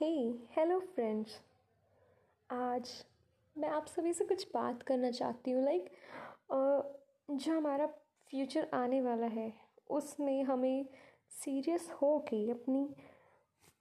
हे 0.00 0.08
hello 0.50 0.78
friends 0.94 1.30
आज 2.50 2.90
मैं 3.56 3.68
आप 3.68 3.86
सभी 3.86 4.12
से 4.12 4.24
कुछ 4.24 4.46
बात 4.54 4.82
करना 4.82 5.10
चाहती 5.10 5.50
हूँ 5.50 5.64
लाइक 5.64 5.90
जो 7.32 7.56
हमारा 7.56 7.86
फ्यूचर 8.30 8.68
आने 8.74 9.00
वाला 9.00 9.26
है, 9.26 9.52
उसमें 9.90 10.42
हमें 10.44 10.86
सीरियस 11.32 11.90
हो 11.92 12.18
के 12.28 12.50
अपनी 12.50 12.88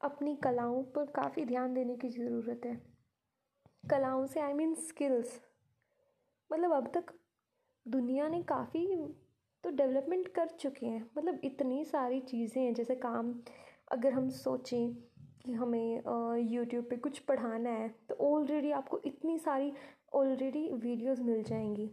अपनी 0.02 0.36
कलाओं 0.36 0.84
पर 0.96 1.05
काफ़ी 1.16 1.46
ध्यान 1.46 1.74
देने 1.74 1.96
की 1.96 2.10
ज़रूरत 2.10 2.65
है। 2.65 2.76
कलाओं 3.83 4.26
से 4.26 4.40
आई 4.40 4.54
मीन 4.54 4.74
स्किल्स 4.88 5.40
मतलब 6.49 6.74
अब 6.74 6.92
तक 6.96 7.13
दुनिया 7.86 8.28
ने 8.28 8.42
काफ़ी 8.49 8.88
तो 9.63 9.70
डेवलपमेंट 9.70 10.28
कर 10.36 10.47
चुके 10.60 10.86
हैं। 10.86 11.06
मतलब 11.17 11.40
इतनी 11.44 11.83
सारी 11.86 12.20
चीज़ें 12.22 12.62
हैं, 12.63 12.74
जैसे 12.74 12.96
काम, 12.97 13.33
अगर 13.92 14.13
हम 14.13 14.29
सोचें 14.29 15.08
कि 15.42 15.53
हमें 15.53 16.02
यूट्यूब 16.52 16.85
पे 16.90 16.95
कुछ 16.98 17.20
पढ़ाना 17.22 17.70
है 17.70 17.88
तो 18.09 18.16
ऑलरेडी 18.26 18.72
आपको 18.72 19.00
इतनी 19.05 19.38
सारी 19.40 19.72
ऑलरेडी 20.16 20.68
वीडियोस 20.73 21.20
मिल 21.22 21.44
जाएँगी। 21.44 21.88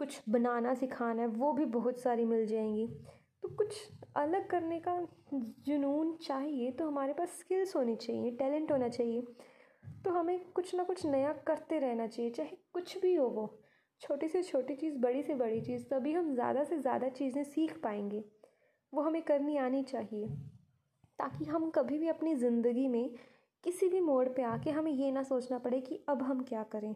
कुछ 0.00 0.20
बनाना 0.28 0.74
सिखाना 0.74 1.22
है, 1.22 1.28
वो 1.28 1.52
भी 1.52 1.64
बहुत 1.64 1.98
सारी 1.98 2.24
मिल 2.24 2.46
जाएँगी। 2.46 2.86
तो 3.42 3.48
कुछ 3.48 3.76
अलग 4.16 4.46
करने 4.50 4.80
का 4.80 4.96
जुनून 5.34 6.14
चाहिए 6.18 6.70
तो 6.70 6.86
हमारे 6.88 7.12
पास 7.12 7.38
स्किल्स 7.38 7.74
होनी 7.76 7.96
चाहिए 7.96 8.30
टैलेंट 8.36 8.72
होना 8.72 8.88
चाहिए। 8.88 9.22
तो 10.04 10.10
हमें 10.10 10.38
कुछ 10.52 10.74
ना 10.74 10.84
कुछ 10.84 11.04
नया 11.06 11.32
करते 11.46 11.78
रहना 11.78 12.06
चाहिए, 12.06 12.30
चाहे 12.30 12.56
कुछ 12.72 12.96
भी 13.02 13.14
हो 13.14 13.28
वो। 13.28 13.46
छोटी 14.02 14.28
से 14.28 14.42
छोटी 14.42 14.74
चीज़, 14.74 14.96
बड़ी 14.98 15.22
से 15.22 15.34
बड़ी 15.34 15.60
चीज़, 15.60 15.84
तभी 15.84 16.12
हम 16.12 16.32
ज़्यादा 16.34 16.64
से 16.64 16.78
ज़्यादा 16.78 17.08
चीज़ें 17.10 17.42
सीख 17.44 17.78
पाएँगे। 17.82 18.24
वो 18.92 19.02
हमें 19.02 19.22
करनी 19.22 19.56
आनी 19.58 19.82
चाहिए। 19.82 20.26
ताकि 21.18 21.44
हम 21.44 21.70
कभी 21.70 21.98
भी 21.98 22.08
अपनी 22.08 22.34
ज़िंदगी 22.34 22.86
में 22.88 23.08
किसी 23.64 23.88
भी 23.88 24.00
मोड़ 24.00 24.28
पे 24.28 24.42
आके 24.42 24.70
हमें 24.70 24.92
ये 24.92 25.10
ना 25.12 25.22
सोचना 25.22 25.58
पड़े 25.58 25.80
कि 25.80 26.00
अब 26.08 26.22
हम 26.22 26.42
क्या 26.42 26.62
करें। 26.72 26.94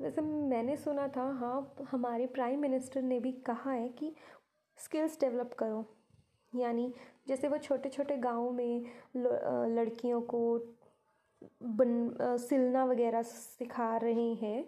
वैसे 0.00 0.20
मैंने 0.20 0.76
सुना 0.76 1.06
था 1.08 1.24
हाँ 1.40 1.86
हमारे 1.90 2.26
प्राइम 2.26 2.60
मिनिस्टर 2.60 3.02
ने 3.02 3.18
भी 3.20 3.32
कहा 3.46 3.72
है 3.72 3.88
कि 3.88 4.14
स्किल्स 4.78 5.18
डेवलप 5.20 5.54
करो। 5.58 5.84
यानी 6.52 6.92
जैसे 7.28 7.48
वो 7.48 7.58
छोटे 7.58 7.88
छोटे 7.88 8.16
गाँव 8.16 8.50
में 8.50 8.84
लड़कियों 9.16 10.20
को 10.22 10.40
बन 11.62 12.36
सिलना 12.38 12.84
वगैरह 12.84 13.22
सिखा 13.22 13.96
रहे 13.96 14.32
हैं 14.34 14.64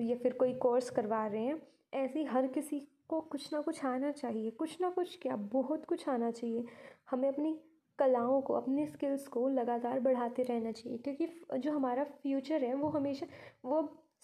या 0.00 0.16
फिर 0.16 0.32
कोई 0.32 0.54
कोर्स 0.54 0.90
करवा 0.90 1.26
रहे 1.26 1.42
हैं, 1.42 1.60
ऐसे 1.94 2.24
हर 2.24 2.46
किसी 2.46 2.80
को 3.12 3.20
कुछ 3.20 3.52
ना 3.52 3.60
कुछ 3.60 3.84
आना 3.84 4.10
चाहिए, 4.12 4.50
कुछ 4.50 4.80
ना 4.80 4.90
कुछ 4.90 5.18
क्या, 5.22 5.36
बहुत 5.36 5.84
कुछ 5.84 6.08
आना 6.08 6.30
चाहिए। 6.30 6.64
हमें 7.10 7.28
अपनी 7.28 7.58
कलाओं 7.98 8.40
को, 8.42 8.54
अपने 8.54 8.86
स्किल्स 8.86 9.26
को 9.28 9.48
लगातार 9.48 10.00
बढ़ाते 10.00 10.42
रहना 10.42 10.72
चाहिए, 10.72 10.98
क्योंकि 10.98 11.58
जो 11.58 11.72
हमारा 11.72 12.04
फ्यूचर 12.22 12.64
है, 12.64 12.74
वो 12.74 12.88
हमेशा, 12.88 13.26
वो 13.64 13.82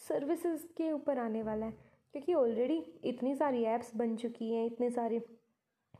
सर्विसेज़ 0.08 0.66
के 0.76 0.92
ऊपर 0.92 1.18
आने 1.18 1.42
वाला 1.42 1.66
है। 1.66 1.72
क्योंकि 2.12 2.34
ऑलरेडी 2.34 2.78
इतनी 3.04 3.34
सारी 3.34 3.62
ऐप्स 3.64 3.94
बन 3.96 4.16
चुकी 4.16 4.52
हैं, 4.52 4.64
इतने 4.66 4.90
सारे 4.90 5.20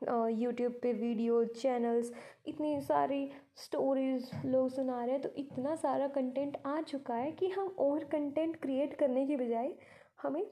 यूट्यूब 0.03 0.73
पे 0.83 0.93
वीडियो 0.93 1.45
चैनल्स 1.45 2.13
इतनी 2.47 2.81
सारी 2.81 3.31
स्टोरीज 3.57 4.31
लोग 4.45 4.69
सुना 4.71 5.05
रहे 5.05 5.15
हैं 5.15 5.23
तो 5.23 5.29
इतना 5.37 5.75
सारा 5.77 6.07
कंटेंट 6.09 6.57
आ 6.67 6.81
चुका 6.83 7.15
है 7.15 7.33
कि 7.33 7.49
हम 7.49 7.69
और 7.79 8.05
कंटेंट 8.05 8.57
क्रिएट 8.57 8.95
करने 8.95 9.27
के 9.27 9.37
बजाय 9.37 9.73
हमें 10.23 10.45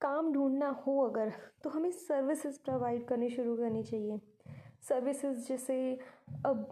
काम 0.00 0.32
ढूंढना 0.32 0.68
हो 0.86 0.98
अगर 1.00 1.32
तो 1.64 1.70
हमें 1.70 1.90
सर्विसेज़ 1.90 2.58
प्रोवाइड 2.64 3.06
करनी 3.06 3.28
शुरू 3.30 3.56
करनी 3.56 3.82
चाहिए। 3.82 4.20
सर्विसेज़ 4.88 5.48
जैसे 5.48 5.76
अब 6.46 6.66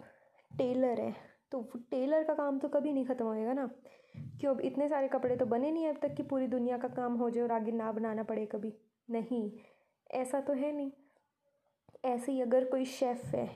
टेलर 0.51 1.01
है 1.01 1.15
तो 1.53 1.61
टेलर 1.91 2.25
का 2.25 2.35
काम 2.35 2.59
तो 2.59 2.69
कभी 2.69 2.93
नहीं 2.93 3.05
ख़त्म 3.07 3.25
होएगा 3.25 3.53
ना। 3.53 3.69
क्यों, 4.41 4.55
अब 4.55 4.61
इतने 4.61 4.89
सारे 4.89 5.09
कपड़े 5.09 5.37
तो 5.37 5.47
बने 5.47 5.71
नहीं 5.71 5.89
अब 5.89 5.99
तक 6.03 6.15
कि 6.15 6.23
पूरी 6.23 6.47
दुनिया 6.47 6.79
का 6.79 6.89
काम 6.89 7.15
हो 7.15 7.31
जाए 7.31 7.45
और 7.45 7.53
आगे 7.53 7.73
ना 7.73 7.91
बनाना 7.93 8.23
पड़े 8.23 8.47
कभी। 8.47 8.73
नहीं, 9.09 9.51
ऐसा 10.11 10.41
तो 10.41 10.53
है 10.53 10.73
नहीं। 10.73 10.91
ऐसे 12.05 12.33
ही 12.33 12.41
अगर 12.41 12.65
कोई 12.65 12.85
शेफ़ 12.85 13.25
है 13.27 13.47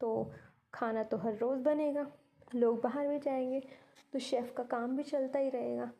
तो 0.00 0.30
खाना 0.74 1.02
तो 1.02 1.16
हर 1.16 1.36
रोज़ 1.36 1.62
बनेगा, 1.62 2.06
लोग 2.54 2.80
बाहर 2.82 3.08
भी 3.08 3.18
जाएँगे 3.18 3.60
तो 4.12 4.18
शेफ़ 4.18 4.52
का 4.52 4.62
काम 4.62 4.96
भी 4.96 5.02
चलता 5.02 5.38
ही 5.38 5.50
रहेगा। 5.50 5.90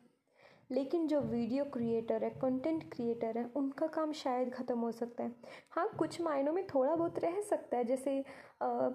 लेकिन 0.69 1.07
जो 1.07 1.19
वीडियो 1.21 1.63
क्रिएटर 1.73 2.23
है 2.23 2.29
कंटेंट 2.41 2.83
क्रिएटर 2.93 3.37
है 3.37 3.45
उनका 3.55 3.87
काम 3.87 4.11
शायद 4.13 4.53
ख़त्म 4.53 4.77
हो 4.79 4.91
सकता 4.91 5.23
है। 5.23 5.31
हाँ 5.71 5.87
कुछ 5.99 6.19
मायनों 6.21 6.53
में 6.53 6.65
थोड़ा 6.67 6.95
बहुत 6.95 7.19
रह 7.19 7.39
सकता 7.41 7.77
है 7.77 7.83
जैसे 7.83 8.19
आ, 8.61 8.89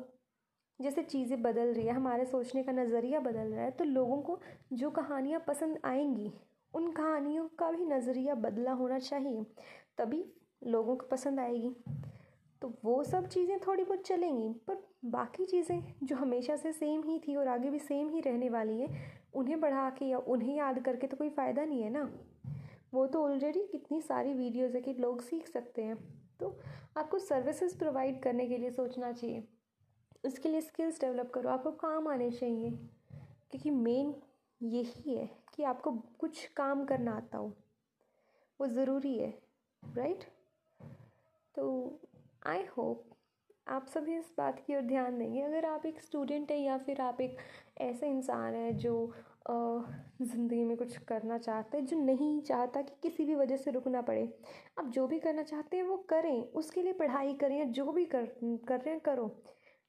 जैसे 0.81 1.03
चीज़ें 1.03 1.41
बदल 1.43 1.73
रही 1.75 1.87
है 1.87 1.93
हमारे 1.93 2.25
सोचने 2.25 2.63
का 2.63 2.73
नज़रिया 2.73 3.21
बदल 3.21 3.53
रहा 3.53 3.65
है 3.65 3.71
तो 3.71 3.85
लोगों 3.85 4.21
को 4.23 4.39
जो 4.73 4.91
कहानियाँ 4.91 5.41
पसंद 5.49 5.79
आएँगी 5.85 6.33
उन 6.75 6.91
कहानियों 6.93 7.47
का 7.59 7.71
भी 7.71 7.85
नज़रिया 7.87 8.35
बदला 8.35 8.73
होना 8.73 8.99
चाहिए 8.99 9.45
तभी 9.99 10.25
लोगों 10.67 10.97
को 10.97 11.07
पसंद 11.07 11.41
आएगी। 11.41 11.75
तो 12.63 12.75
वो 12.85 13.05
सब 13.05 13.27
चीज़ें 13.27 13.59
थोड़ी 13.59 13.85
बहुत 13.85 14.07
चलेंगी, 14.07 14.53
पर 14.67 14.87
बाकी 15.05 15.45
चीज़ें 15.45 15.95
जो 16.03 16.17
हमेशा 16.17 16.57
से 16.57 16.73
सेम 16.73 17.03
ही 17.03 17.19
थी 17.19 17.37
और 17.37 17.49
आगे 17.49 17.71
भी 17.71 17.79
सेम 17.79 18.09
ही 18.09 18.21
रहने 18.21 18.49
वाली 18.49 18.81
हैं, 18.81 19.23
उन्हें 19.35 19.61
बढ़ा 19.61 19.91
के 19.91 20.05
या 20.05 20.19
उन्हें 20.19 20.57
याद 20.57 20.79
करके 20.79 21.07
तो 21.07 21.17
कोई 21.17 21.31
फ़ायदा 21.31 21.65
नहीं 21.65 21.83
है 21.83 21.91
ना? 21.91 22.11
वो 22.95 23.07
तो 23.07 23.25
ऑलरेडी 23.25 23.61
कितनी 23.61 24.01
सारी 24.03 24.35
वीडियोज़ 24.35 24.75
है 24.75 24.83
कि 24.83 24.95
लोग 24.95 25.21
सीख 25.21 25.49
सकते 25.49 25.83
हैं। 25.83 25.97
तो 26.41 26.61
आपको 26.97 27.19
सर्विसेज़ 27.19 27.79
प्रोवाइड 27.79 28.23
करने 28.23 28.47
के 28.47 28.59
लिए 28.59 28.71
सोचना 28.71 29.13
चाहिए। 29.13 29.49
उसके 30.25 30.49
लिए 30.49 30.61
स्किल्स 30.61 31.01
डेवलप 31.01 31.31
करो। 31.35 31.51
आपको 31.51 31.71
काम 31.71 32.09
आने 32.09 32.31
चाहिए। 32.31 32.71
क्योंकि 33.51 33.71
मेन 33.71 34.15
यही 34.63 35.15
है 35.15 35.31
कि 35.55 35.63
आपको 35.63 35.91
कुछ 35.93 36.47
काम 36.47 36.85
करना 36.85 37.13
आता 37.13 37.39
हो। 37.39 37.53
वो 38.61 38.67
ज़रूरी 38.67 39.19
है 39.19 39.43
राइट 39.85 40.25
तो 41.55 41.65
आई 42.45 42.65
होप 42.77 43.11
आप 43.67 43.87
सभी 43.89 44.17
इस 44.17 44.33
बात 44.39 44.59
की 44.67 44.75
ओर 44.77 44.83
ध्यान 44.83 45.19
देंगे। 45.19 45.43
अगर 45.43 45.65
आप 45.65 45.85
एक 45.87 46.01
स्टूडेंट 46.01 46.51
हैं 46.51 46.59
या 46.59 46.77
फिर 46.79 47.01
आप 47.01 47.21
एक 47.21 47.37
ऐसे 47.81 48.07
इंसान 48.07 48.55
हैं 48.55 48.77
जो 48.79 48.93
ज़िंदगी 49.49 50.65
में 50.65 50.77
कुछ 50.77 50.97
करना 51.09 51.39
चाहते 51.39 51.79
हैं 51.79 51.87
जो 51.87 51.99
नहीं 51.99 52.41
चाहता 52.43 52.83
कि 52.83 52.95
किसी 53.03 53.25
भी 53.25 53.35
वजह 53.35 53.57
से 53.57 53.71
रुकना 53.71 54.03
पड़े 54.03 54.29
आप 54.79 54.91
जो 54.95 55.07
भी 55.07 55.19
करना 55.19 55.43
चाहते 55.43 55.77
हैं 55.77 55.85
वो 55.85 55.97
करें। 56.11 56.53
उसके 56.53 56.83
लिए 56.83 56.93
पढ़ाई 56.93 57.35
करें 57.35 57.59
या 57.59 57.65
जो 57.65 57.93
भी 57.93 58.05
कर 58.07 58.27
कर 58.69 58.81
रहे 58.81 58.91
हैं 58.91 59.01
करो। 59.01 59.27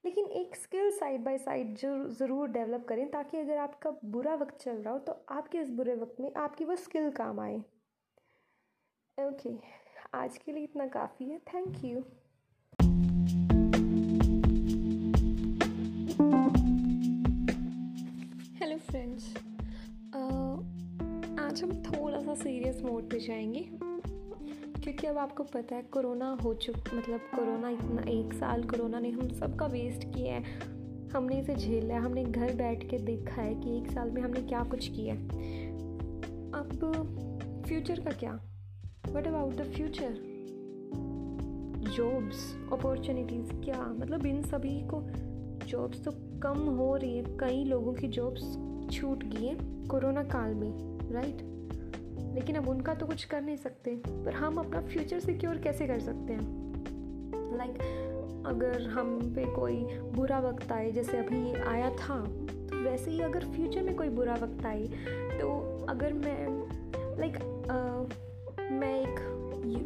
लेकिन 0.03 0.25
एक 0.39 0.55
स्किल 0.55 0.91
साइड 0.91 1.23
बाय 1.23 1.37
साइड 1.37 1.75
जो 1.77 1.93
ज़रूर 2.09 2.49
डेवलप 2.49 2.85
करें 2.89 3.09
ताकि 3.11 3.37
अगर 3.37 3.57
आपका 3.59 3.91
बुरा 4.05 4.35
वक्त 4.35 4.57
चल 4.57 4.77
रहा 4.77 4.93
हो 4.93 4.99
तो 4.99 5.23
आपके 5.31 5.57
इस 5.57 5.69
बुरे 5.71 5.95
वक्त 5.95 6.19
में 6.19 6.31
आपकी 6.37 6.65
वो 6.65 6.75
स्किल 6.77 7.09
काम 7.13 7.39
आए। 7.39 7.57
ओके 9.17 9.49
okay, 9.49 9.57
आज 10.15 10.37
के 10.37 10.51
लिए 10.51 10.63
इतना 10.63 10.87
काफ़ी 10.89 11.29
है। 11.29 11.39
थैंक 11.47 11.83
यू 11.85 12.03
थोड़ा 22.35 22.43
सीरियस 22.43 22.81
मोड 22.83 23.09
पे 23.09 23.19
जाएँगे? 23.19 23.69
क्योंकि 24.83 25.07
अब 25.07 25.17
आपको 25.17 25.43
पता 25.43 25.75
है 25.75 25.81
कोरोना 25.81 26.37
हो 26.43 26.53
चुक 26.53 26.75
मतलब 26.75 27.19
कोरोना 27.19 27.69
इतना, 27.69 28.01
एक 28.11 28.33
साल 28.33 28.63
कोरोना 28.63 28.99
ने 28.99 29.09
हम 29.09 29.27
सबका 29.27 29.65
वेस्ट 29.65 30.03
किया 30.03 30.33
है। 30.33 30.43
हमने 31.13 31.39
इसे 31.39 31.55
झेला 31.55 31.93
है, 31.93 31.99
हमने 31.99 32.23
घर 32.23 32.55
बैठ 32.55 32.89
के 32.89 32.97
देखा 32.97 33.41
है 33.41 33.55
कि 33.55 33.77
एक 33.77 33.91
साल 33.91 34.11
में 34.11 34.21
हमने 34.21 34.41
क्या 34.41 34.63
कुछ 34.63 34.87
किया 34.87 35.13
है। 35.13 35.27
अब 36.51 36.69
फ्यूचर 37.67 37.99
का 37.99 38.11
क्या? 38.11 38.39
What 39.11 39.27
about 39.27 39.53
the 39.53 39.63
future 39.63 40.13
jobs 41.95 42.57
opportunities 42.71 43.53
क्या? 43.53 43.95
मतलब 43.99 44.25
इन 44.25 44.41
सभी 44.41 44.81
को 44.81 45.03
जॉब्स 45.65 46.05
तो 46.05 46.11
कम 46.39 46.57
हो 46.57 46.95
रही 46.95 47.17
है। 47.17 47.23
कई 47.23 47.63
लोगों 47.63 47.93
की 47.93 48.07
जॉब्स 48.07 48.57
छूट 48.91 49.23
गई 49.23 49.45
हैं 49.45 49.87
कोरोना 49.87 50.23
काल 50.23 50.53
में 50.53 50.99
राइट 51.11 51.54
लेकिन 52.35 52.55
अब 52.55 52.69
उनका 52.69 52.93
तो 52.93 53.05
कुछ 53.05 53.23
कर 53.23 53.41
नहीं 53.41 53.55
सकते। 53.55 53.95
पर 54.07 54.33
हम 54.33 54.57
अपना 54.57 54.81
फ्यूचर 54.81 55.19
सिक्योर 55.19 55.57
कैसे 55.57 55.87
कर 55.87 55.99
सकते 55.99 56.33
हैं? 56.33 56.65
लाइक 57.57 57.71
like, 57.71 57.83
अगर 58.47 58.81
हम 58.81 59.33
पे 59.35 59.45
कोई 59.45 59.75
बुरा 60.13 60.39
वक्त 60.39 60.71
आए 60.71 60.91
जैसे 60.91 61.17
अभी 61.17 61.53
आया 61.53 61.89
था 61.89 62.25
तो 62.69 62.83
वैसे 62.83 63.11
ही 63.11 63.21
अगर 63.21 63.45
फ्यूचर 63.45 63.83
में 63.83 63.95
कोई 63.95 64.09
बुरा 64.09 64.33
वक्त 64.33 64.65
आए 64.65 64.83
तो 65.39 65.47
अगर 65.89 66.13
मैं 66.13 66.47
लाइक 67.19 67.33
like, 67.33 67.45
uh, 67.45 68.71
मैं 68.71 69.01
एक 69.01 69.19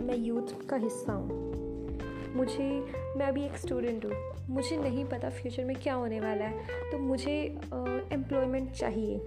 मैं 0.01 0.17
यूथ 0.17 0.67
का 0.69 0.75
हिस्सा 0.75 1.13
हूँ। 1.13 1.49
मुझे 2.35 2.85
मैं 3.17 3.25
अभी 3.25 3.45
एक 3.45 3.57
स्टूडेंट 3.57 4.05
हूँ। 4.05 4.13
मुझे 4.49 4.77
नहीं 4.77 5.05
पता 5.05 5.29
फ्यूचर 5.29 5.65
में 5.65 5.75
क्या 5.75 5.93
होने 5.93 6.19
वाला 6.19 6.45
है। 6.45 6.91
तो 6.91 6.97
मुझे 6.97 7.59
एम्प्लॉयमेंट 8.11 8.71
uh, 8.71 8.75
चाहिए। 8.75 9.17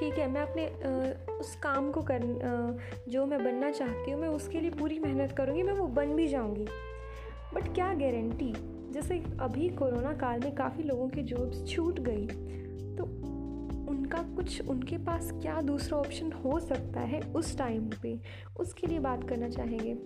ठीक 0.00 0.14
है 0.14 0.30
मैं 0.30 0.40
अपने 0.40 0.66
आ, 0.66 1.34
उस 1.34 1.54
काम 1.56 1.90
को 1.92 2.02
कर 2.02 2.22
आ, 2.22 3.10
जो 3.10 3.26
मैं 3.26 3.44
बनना 3.44 3.70
चाहती 3.70 4.10
हूँ 4.10 4.20
मैं 4.20 4.28
उसके 4.28 4.60
लिए 4.60 4.70
पूरी 4.70 4.98
मेहनत 4.98 5.32
करूँगी 5.32 5.62
मैं 5.62 5.72
वो 5.72 5.86
बन 5.86 6.14
भी 6.16 6.28
जाऊँगी। 6.28 6.66
बट 7.54 7.74
क्या 7.74 7.92
गारंटी 7.94 8.52
जैसे 8.92 9.18
अभी 9.40 9.68
कोरोना 9.68 10.12
काल 10.12 10.40
में 10.40 10.54
काफ़ी 10.54 10.82
लोगों 10.82 11.08
की 11.08 11.22
जॉब्स 11.22 11.66
छूट 11.68 12.00
गई 12.00 12.26
तो 12.96 13.04
उनका 13.90 14.22
कुछ 14.36 14.68
उनके 14.68 14.98
पास 14.98 15.30
क्या 15.32 15.60
दूसरा 15.62 15.98
ऑप्शन 15.98 16.32
हो 16.32 16.58
सकता 16.60 17.00
है 17.00 17.20
उस 17.36 17.56
टाइम 17.58 17.90
पे? 18.02 18.18
उसके 18.60 18.86
लिए 18.86 18.98
बात 18.98 19.28
करना 19.28 19.48
चाहेंगे 19.48 19.96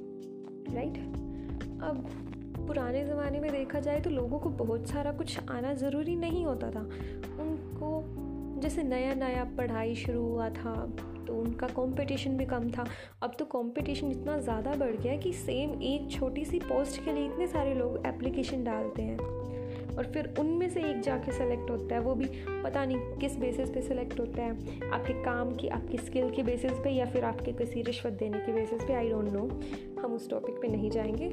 राइट 0.76 0.98
अब 1.82 2.06
पुराने 2.66 3.04
ज़माने 3.04 3.40
में 3.40 3.50
देखा 3.52 3.80
जाए 3.80 4.00
तो 4.00 4.10
लोगों 4.10 4.38
को 4.38 4.48
बहुत 4.48 4.86
सारा 4.86 5.12
कुछ 5.12 5.38
आना 5.50 5.74
ज़रूरी 5.74 6.16
नहीं 6.16 6.44
होता 6.46 6.70
था। 6.70 6.80
उनको 7.42 8.00
जैसे 8.60 8.82
नया 8.82 9.14
नया 9.14 9.44
पढ़ाई 9.58 9.94
शुरू 9.94 10.22
हुआ 10.22 10.48
था 10.50 10.74
तो 11.26 11.34
उनका 11.34 11.66
कंपटीशन 11.66 12.36
भी 12.36 12.44
कम 12.46 12.70
था। 12.70 12.84
अब 13.22 13.34
तो 13.38 13.44
कंपटीशन 13.44 14.10
इतना 14.10 14.38
ज़्यादा 14.38 14.74
बढ़ 14.74 14.96
गया 14.96 15.12
है 15.12 15.18
कि 15.18 15.32
सेम 15.32 15.82
एक 15.82 16.10
छोटी 16.10 16.44
सी 16.44 16.58
पोस्ट 16.60 17.04
के 17.04 17.12
लिए 17.12 17.26
इतने 17.26 17.46
सारे 17.46 17.74
लोग 17.74 18.06
एप्लीकेशन 18.06 18.64
डालते 18.64 19.02
हैं। 19.02 19.18
और 19.90 20.06
फिर 20.06 20.34
उनमें 20.40 20.68
से 20.70 20.80
एक 20.80 21.00
जाके 21.00 21.32
सेलेक्ट 21.32 21.70
होता 21.70 21.94
है, 21.94 22.00
वो 22.00 22.14
भी 22.14 22.26
पता 22.64 22.84
नहीं 22.84 23.18
किस 23.20 23.36
बेसिस 23.36 23.70
पे 23.70 23.82
सेलेक्ट 23.82 24.20
होता 24.20 24.42
है। 24.42 24.90
आपके 24.90 25.12
काम 25.24 25.54
की, 25.54 25.68
आपकी 25.68 25.98
स्किल 25.98 26.30
के 26.30 26.42
बेसिस 26.42 26.72
पे 26.72 26.90
या 26.90 27.06
फिर 27.06 27.24
आपके 27.24 27.52
किसी 27.52 27.82
रिश्वत 27.82 28.12
देने 28.12 28.38
के 28.38 28.52
बेसिस 28.52 28.82
पे 28.82 28.94
आई 28.94 29.08
डोंट 29.10 29.32
नो 29.32 29.48
हम 30.02 30.14
उस 30.14 30.28
टॉपिक 30.30 30.54
पे 30.54 30.68
नहीं 30.68 30.90
जाएँगे। 30.90 31.28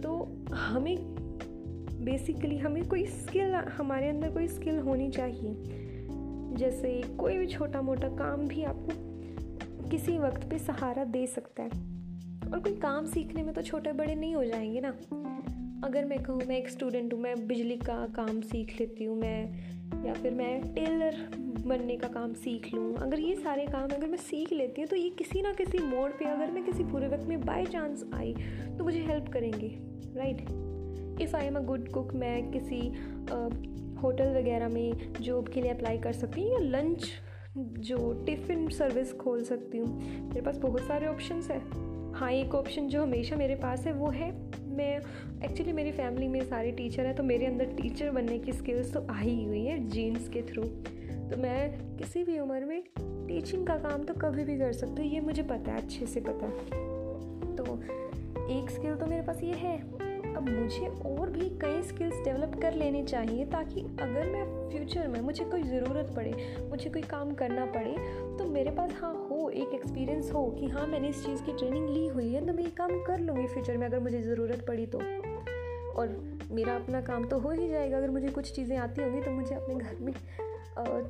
तो 0.00 0.16
हमें 0.54 0.96
बेसिकली 2.04 2.58
हमें 2.58 2.88
कोई 2.88 3.04
स्किल 3.06 3.54
हमारे 3.54 4.08
अंदर 4.08 4.30
कोई 4.30 4.48
स्किल 4.48 4.78
होनी 4.78 5.10
चाहिए। 5.10 5.90
जैसे 6.56 7.02
कोई 7.18 7.38
भी 7.38 7.46
छोटा 7.46 7.82
मोटा 7.82 8.08
काम 8.08 8.46
भी 8.46 8.62
आपको 8.64 9.88
किसी 9.88 10.18
वक्त 10.18 10.48
पे 10.50 10.58
सहारा 10.58 11.04
दे 11.04 11.26
सकता 11.26 11.62
है। 11.62 11.70
और 12.52 12.60
कोई 12.60 12.74
काम 12.74 13.06
सीखने 13.06 13.42
में 13.42 13.54
तो 13.54 13.62
छोटे 13.62 13.92
बड़े 13.92 14.14
नहीं 14.14 14.34
हो 14.34 14.44
जाएँगे 14.44 14.80
ना। 14.80 14.88
अगर 15.86 16.04
मैं 16.04 16.22
कहूँ, 16.22 16.40
मैं 16.48 16.58
एक 16.58 16.68
स्टूडेंट 16.68 17.12
हूँ, 17.12 17.20
मैं 17.20 17.46
बिजली 17.46 17.76
का 17.76 18.06
काम 18.06 18.40
सीख 18.40 18.80
लेती 18.80 19.04
हूँ, 19.04 19.16
मैं 19.16 20.04
या 20.04 20.14
फिर 20.14 20.32
मैं 20.32 20.74
टेलर 20.74 21.16
बनने 21.66 21.96
का 21.96 22.08
काम 22.08 22.32
सीख 22.34 22.74
लूँ। 22.74 22.94
अगर 22.96 23.20
ये 23.20 23.34
सारे 23.34 23.66
काम 23.66 23.88
अगर 23.90 24.06
मैं 24.06 24.18
सीख 24.18 24.52
लेती 24.52 24.80
हूँ 24.80 24.88
तो 24.88 24.96
ये 24.96 25.10
किसी 25.10 25.42
ना 25.42 25.52
किसी 25.52 25.78
मोड़ 25.78 26.10
पे 26.10 26.24
अगर 26.24 26.50
मैं 26.50 26.64
किसी 26.64 26.84
पूरे 26.84 27.08
वक्त 27.08 27.24
में 27.24 27.40
बाई 27.40 27.66
चांस 27.66 28.04
आई 28.14 28.34
तो 28.78 28.84
मुझे 28.84 29.00
हेल्प 29.00 29.28
करेंगे 29.28 29.68
right 30.16 30.40
if 31.20 31.36
I 31.36 31.46
am 31.46 31.56
a 31.56 31.60
good 31.60 31.90
cook 31.90 32.14
मैं 32.14 32.50
किसी 32.50 32.80
होटल 34.02 34.34
वगैरह 34.36 34.68
में 34.68 35.12
जॉब 35.20 35.48
के 35.48 35.60
लिए 35.60 35.70
अप्लाई 35.70 35.98
कर 35.98 36.12
सकती 36.12 36.42
हूँ 36.42 36.52
या 36.52 36.58
लंच 36.60 37.08
जो 37.58 38.12
टिफ़िन 38.26 38.68
सर्विस 38.68 39.12
खोल 39.12 39.42
सकती 39.44 39.78
हूँ। 39.78 39.88
मेरे 40.20 40.40
पास 40.40 40.58
बहुत 40.58 40.82
सारे 40.82 41.06
ऑप्शंस 41.06 41.50
है। 41.50 41.58
हाँ 42.12 42.30
एक 42.32 42.54
ऑप्शन 42.54 42.88
जो 42.88 43.02
हमेशा 43.02 43.36
मेरे 43.36 43.54
पास 43.54 43.86
है 43.86 43.92
वो 43.92 44.08
है, 44.10 44.30
मैं 44.68 44.96
एक्चुअली 45.44 45.72
मेरी 45.72 45.92
फैमिली 45.92 46.28
में 46.28 46.40
सारे 46.40 46.70
टीचर 46.72 47.06
हैं 47.06 47.14
तो 47.16 47.22
मेरे 47.22 47.46
अंदर 47.46 47.72
टीचर 47.76 48.10
बनने 48.10 48.38
की 48.38 48.52
स्किल्स 48.52 48.92
तो 48.94 49.06
आई 49.10 49.44
हुई 49.44 49.64
है 49.64 49.78
जीन्स 49.88 50.28
के 50.28 50.42
थ्रू 50.42 50.62
तो 51.30 51.36
मैं 51.36 51.96
किसी 51.96 52.24
भी 52.24 52.38
उम्र 52.38 52.64
में 52.64 52.82
टीचिंग 52.98 53.66
का 53.66 53.76
काम 53.78 54.04
तो 54.04 54.14
कभी 54.14 54.44
भी 54.44 54.58
कर 54.58 54.72
सकती 54.72 55.02
हूँ, 55.02 55.10
ये 55.10 55.20
मुझे 55.20 55.42
पता 55.42 55.72
है, 55.72 55.82
अच्छे 55.82 56.06
से 56.06 56.20
पता 56.20 56.46
है। 56.46 57.56
तो 57.56 57.80
एक 58.50 58.70
स्किल 58.70 58.94
तो 58.94 59.06
मेरे 59.06 59.22
पास 59.22 59.42
ये 59.42 59.52
है 59.52 59.76
अब 60.36 60.48
मुझे 60.48 60.86
और 61.08 61.30
भी 61.30 61.48
कई 61.60 61.82
स्किल्स 61.82 62.22
डेवलप 62.24 62.58
कर 62.62 62.74
लेने 62.74 63.02
चाहिए 63.04 63.44
ताकि 63.46 63.80
अगर 64.00 64.26
मैं 64.26 64.44
फ्यूचर 64.70 65.08
में 65.08 65.20
मुझे 65.20 65.44
कोई 65.44 65.62
ज़रूरत 65.62 66.12
पड़े, 66.16 66.32
मुझे 66.70 66.90
कोई 66.90 67.02
काम 67.02 67.32
करना 67.34 67.64
पड़े 67.66 67.94
तो 68.38 68.44
मेरे 68.50 68.70
पास 68.70 68.92
हाँ 69.00 69.12
हो, 69.30 69.48
एक 69.50 69.74
एक्सपीरियंस 69.74 70.30
हो 70.32 70.46
कि 70.50 70.68
हाँ 70.68 70.86
मैंने 70.86 71.08
इस 71.08 71.24
चीज़ 71.26 71.42
की 71.42 71.52
ट्रेनिंग 71.52 71.88
ली 71.88 72.06
हुई 72.08 72.32
है 72.32 72.46
तो 72.46 72.52
मैं 72.52 72.64
ये 72.64 72.70
काम 72.78 73.02
कर 73.04 73.20
लूँगी 73.20 73.46
फ्यूचर 73.48 73.76
में 73.76 73.86
अगर 73.86 74.00
मुझे 74.00 74.22
ज़रूरत 74.22 74.64
पड़ी 74.68 74.86
तो। 74.86 74.98
और 75.92 76.16
मेरा 76.50 76.74
अपना 76.74 77.00
काम 77.00 77.24
तो 77.24 77.38
हो 77.38 77.50
ही 77.50 77.68
जाएगा, 77.68 77.96
अगर 77.96 78.10
मुझे 78.10 78.28
कुछ 78.28 78.52
चीज़ें 78.52 78.76
आती 78.76 79.02
होंगी 79.02 79.20
तो 79.20 79.30
मुझे 79.30 79.54
अपने 79.54 79.74
घर 79.74 79.96
में 80.00 80.12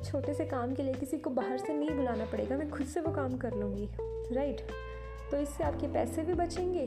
छोटे 0.03 0.33
से 0.33 0.45
काम 0.45 0.73
के 0.75 0.83
लिए 0.83 0.93
किसी 0.93 1.17
को 1.17 1.29
बाहर 1.29 1.57
से 1.57 1.73
नहीं 1.73 1.89
बुलाना 1.89 2.25
पड़ेगा, 2.31 2.57
मैं 2.57 2.69
खुद 2.69 2.87
से 2.87 3.01
वो 3.01 3.11
काम 3.11 3.37
कर 3.37 3.53
लूँगी 3.53 3.89
राइट 4.35 4.61
तो 5.31 5.37
इससे 5.37 5.63
आपके 5.63 5.87
पैसे 5.87 6.23
भी 6.23 6.33
बचेंगे 6.33 6.85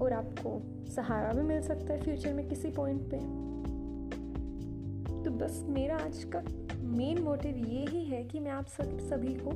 और 0.00 0.12
आपको 0.12 0.60
सहारा 0.94 1.32
भी 1.32 1.42
मिल 1.42 1.60
सकता 1.62 1.94
है 1.94 2.00
फ्यूचर 2.02 2.32
में 2.32 2.48
किसी 2.48 2.70
पॉइंट 2.70 3.02
पे। 3.10 3.18
तो 5.24 5.30
बस 5.30 5.64
मेरा 5.68 5.96
आज 5.96 6.24
का 6.34 6.42
मेन 6.96 7.22
मोटिव 7.22 7.56
ये 7.68 7.84
ही 7.86 8.04
है 8.04 8.22
कि 8.24 8.40
मैं 8.40 8.50
आप 8.50 8.66
सब, 8.66 8.98
सभी 9.00 9.34
को 9.38 9.52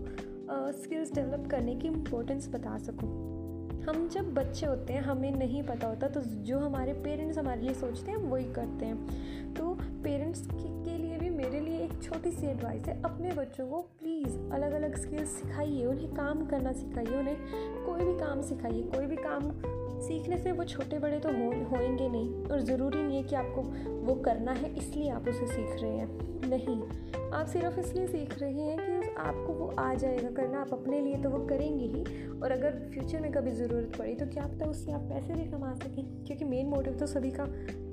स्किल्स 0.75 1.13
डेवलप 1.15 1.47
करने 1.51 1.75
की 1.75 1.89
इम्पोर्टेंस 1.89 2.49
बता 2.49 2.79
सकूँ। 2.79 3.09
हम 3.81 4.09
जब 4.09 4.33
बच्चे 4.35 4.67
होते 4.67 4.93
हैं, 4.93 5.01
हमें 5.03 5.31
नहीं 5.33 5.63
पता 5.63 5.89
होता 5.89 6.09
तो 6.09 6.21
जो 6.21 6.59
हमारे 6.59 6.93
पेरेंट्स 6.95 7.39
हमारे 7.39 7.61
लिए 7.61 7.75
सोचते 7.75 8.11
हैं 8.11 8.19
वही 8.19 8.45
करते 8.53 8.87
हैं। 8.87 9.55
तो 9.55 9.69
पेरेंट्स 10.05 10.47
के 10.47 10.97
लिए 10.99 11.19
भी 11.19 11.31
मेरे 11.31 11.61
लिए 11.61 11.79
एक 11.85 12.03
छोटी 12.03 12.31
सी 12.31 12.47
एडवाइस 12.47 12.87
है, 12.87 13.01
अपने 13.03 13.33
बच्चों 13.35 13.69
को 13.69 13.81
प्लीज़ 14.01 14.39
अलग 14.53 14.73
अलग 14.73 14.97
स्किल्स 14.97 15.29
सिखाइए, 15.31 15.85
उन्हें 15.87 16.15
काम 16.15 16.45
करना 16.47 16.73
सिखाइए, 16.73 17.19
उन्हें 17.19 17.37
कोई 17.87 18.05
भी 18.05 18.19
काम 18.19 18.43
सिखाइए, 18.43 18.83
कोई 18.95 19.07
भी 19.07 19.17
काम 19.17 19.51
सीखने 20.01 20.39
से 20.39 20.53
वो 20.53 20.65
छोटे 20.65 20.99
बड़े 20.99 21.19
तो 21.19 21.29
हो, 21.29 21.51
होएँगे 21.69 22.09
नहीं 22.09 22.45
और 22.45 22.61
ज़रूरी 22.61 23.03
नहीं 23.03 23.17
है 23.17 23.23
कि 23.23 23.37
आपको 23.37 23.63
वो 24.07 24.15
करना 24.15 24.53
है, 24.53 24.75
इसलिए 24.77 25.11
आप 25.11 25.29
उसे 25.29 25.47
सीख 25.47 25.83
रहे 25.83 25.97
हैं। 25.97 26.29
नहीं, 26.41 26.81
आप 27.33 27.47
सिर्फ़ 27.47 27.79
इसलिए 27.81 28.07
सीख 28.07 28.39
रहे 28.39 28.53
हैं 28.53 28.77
कि 28.79 29.09
आपको 29.19 29.53
वो 29.53 29.67
आ 29.79 29.93
जाएगा 29.95 30.31
करना, 30.31 30.61
आप 30.61 30.73
अपने 30.73 31.01
लिए 31.01 31.17
तो 31.17 31.31
वो 31.31 31.39
करेंगे 31.47 31.85
ही 31.87 32.29
और 32.41 32.51
अगर 32.51 32.79
फ्यूचर 32.93 33.21
में 33.21 33.31
कभी 33.33 33.51
ज़रूरत 33.51 33.97
पड़ी 33.99 34.15
तो 34.15 34.27
क्या 34.27 34.47
पता 34.47 34.67
उससे 34.67 34.93
आप 34.93 35.01
पैसे 35.01 35.35
भी 35.35 35.45
कमा 35.51 35.75
सकें? 35.75 36.05
क्योंकि 36.25 36.45
मेन 36.45 36.67
मोटिव 36.67 36.95
तो 36.95 37.07
सभी 37.07 37.31
का 37.31 37.45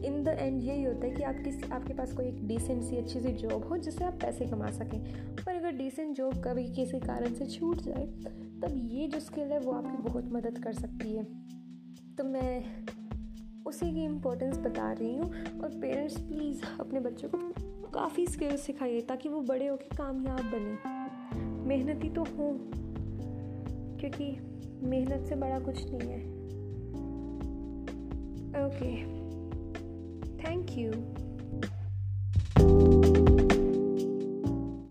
इन 0.07 0.23
द 0.23 0.27
एंड 0.27 0.61
यही 0.63 0.83
होता 0.83 1.05
है 1.05 1.11
कि 1.13 1.23
आप 1.23 1.35
किस, 1.43 1.71
आपके 1.71 1.93
पास 1.93 2.13
कोई 2.13 2.25
एक 2.25 2.47
डिसेंट 2.47 2.83
सी 2.83 2.97
अच्छी 2.97 3.19
सी 3.19 3.31
जॉब 3.33 3.67
हो 3.67 3.77
जिससे 3.77 4.05
आप 4.05 4.13
पैसे 4.13 4.45
कमा 4.45 4.71
सकें। 4.71 4.99
पर 5.35 5.55
अगर 5.55 5.71
डिसेंट 5.71 6.15
जॉब 6.17 6.41
कभी 6.43 6.67
किसी 6.69 6.99
कारण 6.99 7.33
से 7.33 7.45
छूट 7.45 7.81
जाए, 7.81 8.05
तब 8.61 8.81
ये 8.91 9.07
जो 9.07 9.19
स्किल 9.19 9.51
है 9.51 9.59
वो 9.59 9.71
आपकी 9.71 10.03
बहुत 10.03 10.31
मदद 10.31 10.57
कर 10.57 10.73
सकती 10.73 11.15
है। 11.15 11.56
तो 12.17 12.23
मैं 12.23 12.63
उसी 13.65 13.91
की 13.93 14.03
इम्पोर्टेंस 14.03 14.57
बता 14.57 14.91
रही 14.91 15.15
हूँ 15.17 15.29
और 15.59 15.69
पेरेंट्स 15.81 16.17
प्लीज़ 16.19 16.61
अपने 16.79 16.99
बच्चों 16.99 17.29
को 17.29 17.37
काफ़ी 17.89 18.25
स्किल्स 18.27 18.61
सिखाइए 18.61 19.01
ताकि 19.01 19.29
वो 19.29 19.41
बड़े 19.41 19.67
होकर 19.67 19.95
कामयाब 19.95 20.39
बने। 20.53 20.77
मेहनती 21.67 22.09
तो 22.09 22.21
हों, 22.21 22.51
क्योंकि 23.97 24.31
मेहनत 24.87 25.27
से 25.29 25.35
बड़ा 25.35 25.59
कुछ 25.59 25.85
नहीं 25.89 26.09
है। 26.09 26.21
Okay 28.65 28.91
thank 30.37 30.77
you 30.77 30.91